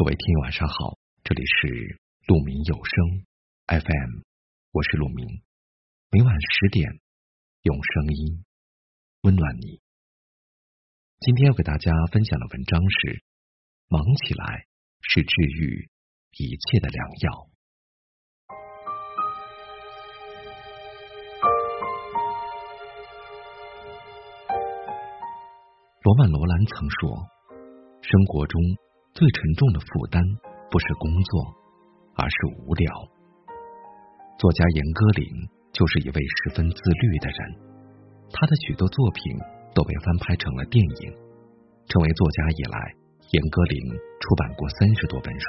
[0.00, 3.26] 各位听友晚上好，这里是鹿鸣有声
[3.66, 4.22] FM，
[4.72, 5.42] 我是鹿鸣，
[6.08, 6.90] 每晚十点
[7.60, 8.46] 用声音
[9.20, 9.82] 温暖你。
[11.20, 13.22] 今天要给大家分享的文章是：
[13.88, 14.64] 忙起来
[15.02, 15.90] 是治愈
[16.32, 17.50] 一切的良药。
[26.00, 27.28] 罗曼·罗兰曾说，
[28.00, 28.62] 生活中。
[29.12, 30.22] 最沉重的负担
[30.70, 31.42] 不是工作，
[32.14, 32.86] 而是无聊。
[34.38, 35.26] 作家严歌苓
[35.74, 37.38] 就是一位十分自律的人，
[38.30, 39.34] 他的许多作品
[39.74, 41.10] 都被翻拍成了电影。
[41.90, 42.76] 成为作家以来，
[43.34, 43.74] 严歌苓
[44.22, 45.44] 出版过三十多本书。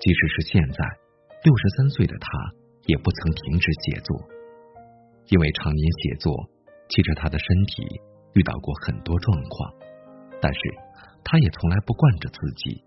[0.00, 0.80] 即使是现在，
[1.44, 2.26] 六十三岁的他
[2.88, 4.16] 也不曾停止写作，
[5.28, 6.32] 因为常年写作，
[6.88, 7.84] 其实他的身体
[8.32, 9.76] 遇到过很多状况，
[10.40, 10.60] 但是。
[11.24, 12.82] 他也从来不惯着自己，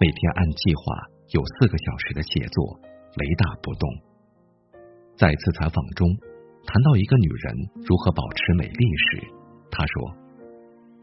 [0.00, 0.82] 每天按计划
[1.30, 2.80] 有四个小时的写作，
[3.16, 3.88] 雷打不动。
[5.16, 6.08] 在一次采访中，
[6.66, 7.54] 谈到一个女人
[7.86, 9.26] 如何保持美丽时，
[9.70, 10.14] 他说：“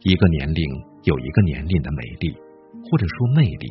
[0.03, 0.63] 一个年龄
[1.03, 2.35] 有一个年龄的美丽，
[2.89, 3.67] 或者说魅力，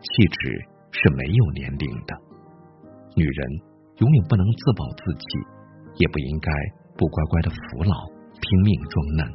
[0.00, 2.14] 气质是没有年龄的。
[3.16, 3.48] 女人
[3.98, 5.26] 永远不能自暴自弃，
[5.96, 6.52] 也不应该
[6.96, 9.34] 不乖乖的服老，拼命装嫩。”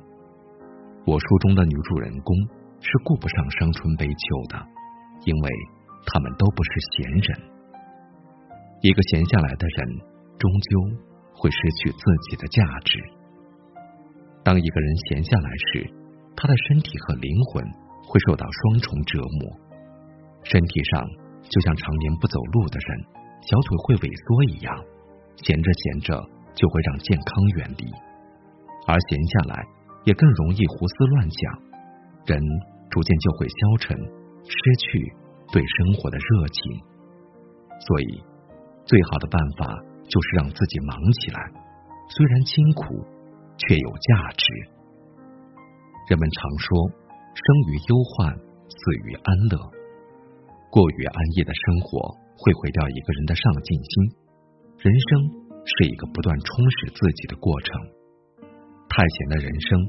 [1.05, 2.62] 我书中的女主人公。
[2.83, 4.59] 是顾不上伤春悲秋的，
[5.23, 5.49] 因为
[6.05, 7.27] 他们都不是闲人。
[8.81, 9.87] 一个闲下来的人，
[10.37, 10.99] 终究
[11.33, 12.99] 会失去自己的价值。
[14.43, 15.89] 当一个人闲下来时，
[16.35, 17.63] 他的身体和灵魂
[18.03, 19.55] 会受到双重折磨。
[20.43, 21.07] 身体上
[21.47, 22.99] 就像常年不走路的人，
[23.47, 24.75] 小腿会萎缩一样，
[25.39, 26.19] 闲着闲着
[26.53, 27.87] 就会让健康远离。
[28.85, 29.63] 而闲下来
[30.03, 31.39] 也更容易胡思乱想，
[32.27, 32.43] 人。
[32.93, 33.97] 逐渐就会消沉，
[34.45, 35.11] 失去
[35.51, 36.61] 对生活的热情。
[37.81, 38.21] 所以，
[38.85, 39.65] 最好的办法
[40.05, 40.93] 就是让自己忙
[41.25, 41.41] 起来，
[42.13, 43.01] 虽然辛苦，
[43.57, 44.45] 却有价值。
[46.07, 46.69] 人们常说，
[47.33, 48.29] 生于忧患，
[48.69, 48.77] 死
[49.09, 49.57] 于安乐。
[50.69, 53.93] 过于安逸的生活会毁掉一个人的上进心。
[54.77, 56.45] 人生是一个不断充
[56.77, 57.73] 实自己的过程。
[58.87, 59.79] 太闲的人生，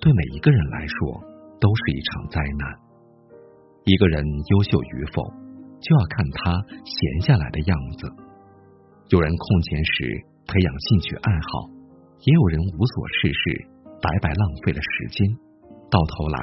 [0.00, 1.33] 对每一个人来说。
[1.60, 2.68] 都是一场灾难。
[3.84, 5.22] 一个人优秀与否，
[5.80, 8.08] 就要看他闲下来的样子。
[9.10, 11.68] 有人空闲时培养兴趣爱好，
[12.24, 13.68] 也有人无所事事，
[14.00, 15.28] 白白浪费了时间，
[15.90, 16.38] 到头来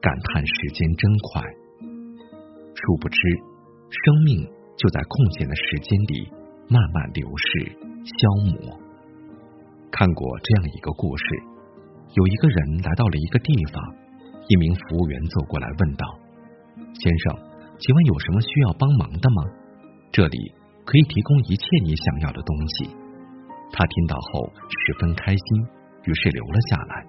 [0.00, 1.42] 感叹时间真快。
[2.74, 3.18] 殊不知，
[3.90, 4.46] 生命
[4.76, 6.30] 就在空闲的时间里
[6.68, 7.74] 慢慢流逝、
[8.06, 8.78] 消磨。
[9.90, 11.24] 看过这样一个故事：
[12.14, 14.03] 有一个人来到了一个地方。
[14.48, 16.04] 一名服务员走过来问道
[17.00, 17.36] ：“先生，
[17.78, 19.42] 请问有什么需要帮忙的吗？
[20.12, 20.38] 这里
[20.84, 22.90] 可以提供一切你想要的东西。”
[23.72, 25.46] 他听到后十分开心，
[26.04, 27.06] 于是留了下来。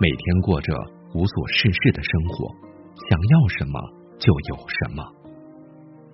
[0.00, 0.74] 每天过着
[1.14, 2.50] 无所事事的生活，
[3.08, 3.80] 想要什么
[4.18, 5.04] 就有什么。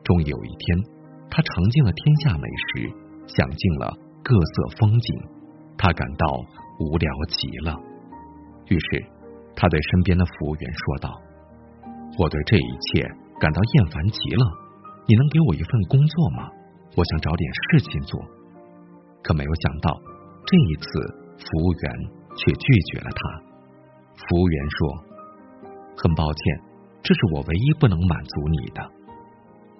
[0.04, 0.78] 终于有一天，
[1.30, 2.92] 他尝尽了天下美食，
[3.26, 5.16] 享尽了各色风景，
[5.78, 6.26] 他感到
[6.80, 7.74] 无聊极了，
[8.68, 9.17] 于是。
[9.54, 11.20] 他对身边的服务员说道
[12.18, 13.02] ：“我对这一切
[13.40, 14.44] 感到厌烦极了，
[15.06, 16.48] 你能给我一份工作吗？
[16.96, 18.20] 我想找点事情做。”
[19.22, 20.00] 可没有想到，
[20.46, 20.88] 这一次
[21.36, 21.92] 服务员
[22.36, 23.42] 却拒绝了他。
[24.14, 24.78] 服务员说
[25.98, 26.60] ：“很抱歉，
[27.02, 28.80] 这是我唯一不能满足你的。”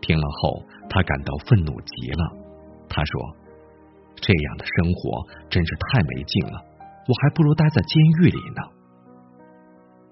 [0.03, 2.25] 听了后，他感到愤怒极了。
[2.89, 3.37] 他说
[4.17, 6.63] ：“这样的生活真是太没劲了，
[7.07, 8.63] 我还不如待在监狱里呢。”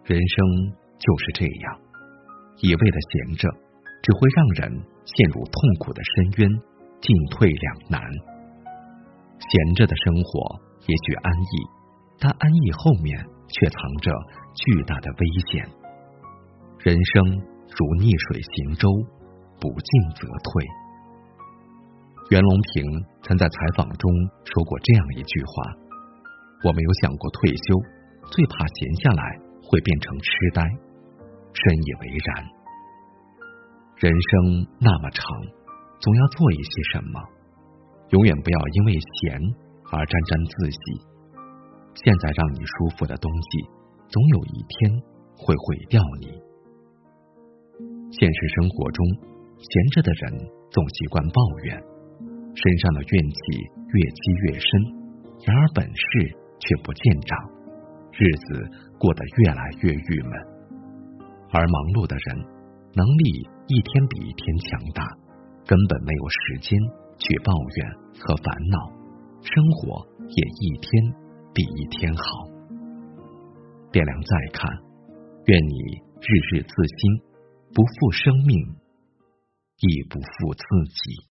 [0.06, 0.70] 人生
[1.02, 1.80] 就是这样，
[2.62, 3.50] 一味的闲着，
[4.02, 6.48] 只会让人陷入痛苦的深渊，
[7.00, 8.00] 进退两难。
[9.40, 11.54] 闲着的生活也许安逸，
[12.20, 13.18] 但安逸后面
[13.50, 14.12] 却藏着
[14.54, 15.68] 巨大的危险。
[16.84, 17.42] 人生
[17.74, 18.88] 如逆水行舟，
[19.58, 20.64] 不进则退。
[22.30, 22.84] 袁隆平
[23.22, 24.08] 曾在采访中
[24.44, 25.74] 说过这样一句话
[26.62, 27.74] ：“我没有想过退休，
[28.30, 30.62] 最怕闲下来。”会变成痴呆，
[31.52, 32.46] 深以为然。
[33.96, 35.24] 人生那么长，
[36.00, 37.20] 总要做一些什么，
[38.10, 39.40] 永远不要因为闲
[39.90, 40.78] 而沾沾自喜。
[41.94, 43.66] 现在让你舒服的东西，
[44.08, 45.02] 总有一天
[45.34, 46.28] 会毁掉你。
[48.12, 49.04] 现实生活中，
[49.58, 51.76] 闲着的人总习惯抱怨，
[52.54, 53.40] 身上的怨气
[53.92, 54.68] 越积越深，
[55.44, 57.36] 然而本事却不见长。
[58.12, 60.32] 日子过得越来越郁闷，
[61.52, 62.26] 而忙碌的人
[62.94, 65.04] 能力一天比一天强大，
[65.66, 66.72] 根本没有时间
[67.18, 67.76] 去抱怨
[68.18, 68.88] 和烦恼，
[69.42, 70.88] 生活也一天
[71.52, 72.48] 比一天好。
[73.92, 74.64] 点亮再看，
[75.46, 75.76] 愿你
[76.20, 77.20] 日日自新，
[77.72, 78.56] 不负生命，
[79.80, 81.35] 亦不负自己。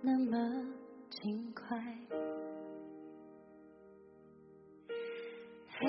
[0.00, 0.36] 那么
[1.10, 1.78] 轻快。
[5.78, 5.86] 嘿，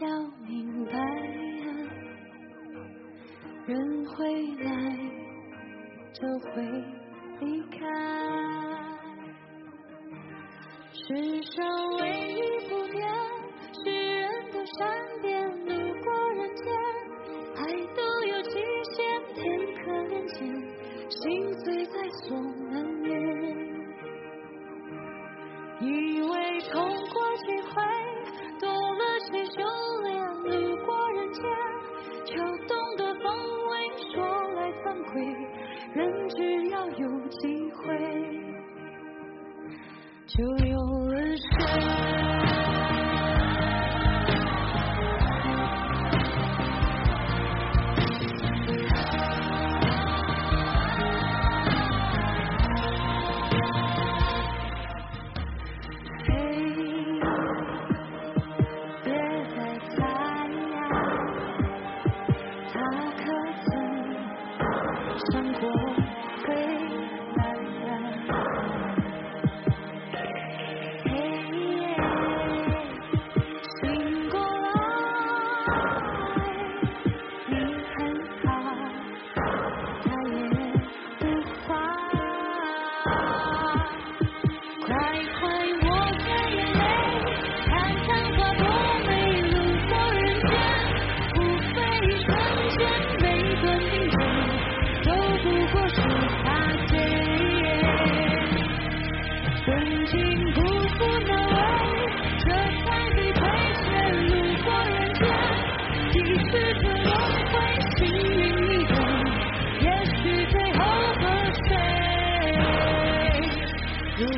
[0.00, 0.06] 要
[0.46, 1.66] 明白啊，
[3.66, 4.70] 人会来
[6.12, 6.62] 就会
[7.40, 7.78] 离开，
[10.92, 11.64] 世上
[12.00, 12.02] 唯
[12.34, 12.51] 一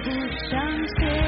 [0.05, 0.11] 不
[0.51, 1.24] 想见。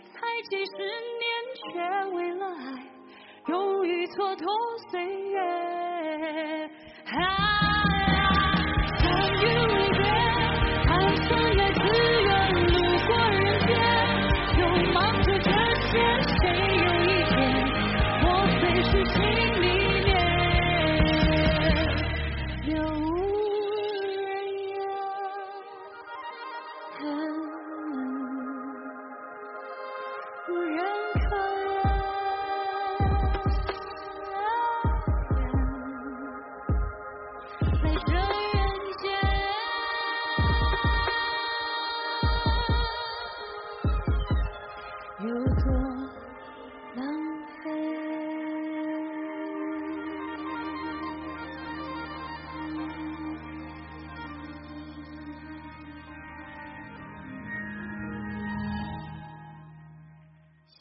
[0.00, 1.28] 才几十年
[1.72, 2.82] 却为了爱
[3.48, 4.46] 勇于蹉跎
[4.90, 5.00] 岁
[5.30, 6.67] 月。